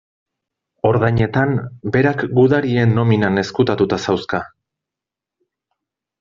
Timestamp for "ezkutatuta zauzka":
3.43-4.41